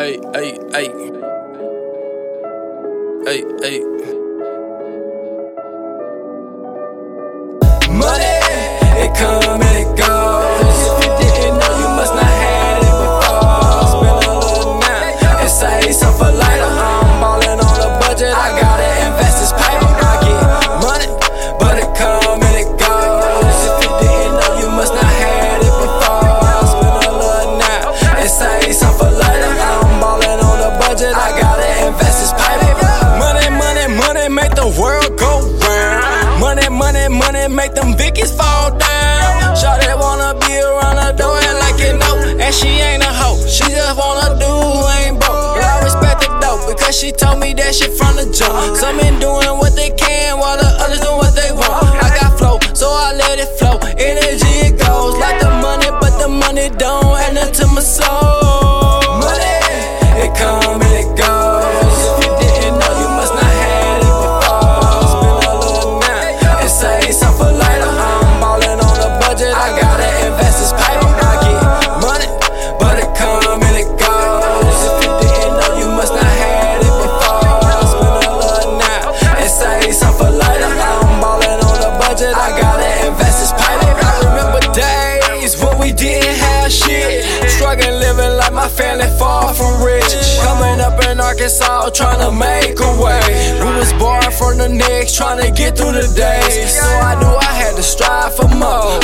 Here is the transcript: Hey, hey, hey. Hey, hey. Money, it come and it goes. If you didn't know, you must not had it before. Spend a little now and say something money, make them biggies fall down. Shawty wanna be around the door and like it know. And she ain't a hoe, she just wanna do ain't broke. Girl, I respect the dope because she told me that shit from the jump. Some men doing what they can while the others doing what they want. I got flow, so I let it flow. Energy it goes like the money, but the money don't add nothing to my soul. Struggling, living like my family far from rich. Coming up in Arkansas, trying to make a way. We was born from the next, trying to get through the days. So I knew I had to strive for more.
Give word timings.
Hey, 0.00 0.18
hey, 0.32 0.58
hey. 0.72 0.88
Hey, 3.26 3.44
hey. 3.60 3.80
Money, 7.92 8.34
it 8.96 9.12
come 9.14 9.60
and 9.60 9.76
it 9.76 9.90
goes. 10.00 10.78
If 10.88 11.04
you 11.04 11.12
didn't 11.20 11.58
know, 11.60 11.72
you 11.80 11.88
must 12.00 12.14
not 12.14 12.24
had 12.24 12.80
it 12.80 12.96
before. 13.04 13.92
Spend 13.92 14.24
a 14.24 14.38
little 14.38 14.80
now 14.80 15.40
and 15.40 15.50
say 15.50 15.92
something 15.92 16.34
money, 37.40 37.54
make 37.54 37.74
them 37.74 37.94
biggies 37.94 38.36
fall 38.36 38.70
down. 38.70 39.56
Shawty 39.56 39.88
wanna 39.98 40.38
be 40.40 40.58
around 40.58 40.96
the 40.96 41.12
door 41.16 41.36
and 41.36 41.58
like 41.58 41.80
it 41.80 41.96
know. 41.98 42.44
And 42.44 42.54
she 42.54 42.68
ain't 42.68 43.02
a 43.02 43.12
hoe, 43.12 43.40
she 43.46 43.64
just 43.64 43.96
wanna 43.96 44.38
do 44.38 44.50
ain't 45.00 45.18
broke. 45.18 45.56
Girl, 45.56 45.64
I 45.64 45.80
respect 45.84 46.20
the 46.20 46.28
dope 46.40 46.68
because 46.68 46.98
she 46.98 47.12
told 47.12 47.38
me 47.40 47.54
that 47.54 47.74
shit 47.74 47.92
from 47.92 48.16
the 48.16 48.26
jump. 48.32 48.76
Some 48.76 48.96
men 48.96 49.18
doing 49.20 49.58
what 49.58 49.74
they 49.76 49.90
can 49.90 50.38
while 50.38 50.58
the 50.58 50.68
others 50.80 51.00
doing 51.00 51.16
what 51.16 51.34
they 51.34 51.52
want. 51.52 51.84
I 52.02 52.08
got 52.18 52.38
flow, 52.38 52.58
so 52.74 52.88
I 52.88 53.12
let 53.12 53.38
it 53.38 53.50
flow. 53.58 53.78
Energy 53.98 54.68
it 54.68 54.78
goes 54.78 55.16
like 55.18 55.40
the 55.40 55.50
money, 55.50 55.90
but 56.00 56.18
the 56.20 56.28
money 56.28 56.68
don't 56.76 57.16
add 57.16 57.34
nothing 57.34 57.54
to 57.54 57.66
my 57.68 57.80
soul. 57.80 58.49
Struggling, 87.70 88.00
living 88.00 88.36
like 88.36 88.52
my 88.52 88.66
family 88.66 89.06
far 89.16 89.54
from 89.54 89.84
rich. 89.84 90.02
Coming 90.42 90.80
up 90.80 90.98
in 91.06 91.20
Arkansas, 91.20 91.90
trying 91.90 92.18
to 92.18 92.32
make 92.32 92.74
a 92.80 92.92
way. 92.98 93.22
We 93.62 93.70
was 93.78 93.92
born 93.92 94.26
from 94.32 94.58
the 94.58 94.68
next, 94.68 95.14
trying 95.14 95.40
to 95.40 95.52
get 95.52 95.78
through 95.78 95.92
the 95.92 96.12
days. 96.16 96.74
So 96.74 96.82
I 96.82 97.14
knew 97.14 97.30
I 97.30 97.54
had 97.54 97.76
to 97.76 97.82
strive 97.84 98.34
for 98.34 98.48
more. 98.48 98.98